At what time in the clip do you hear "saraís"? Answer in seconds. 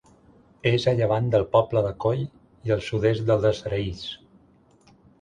3.63-4.05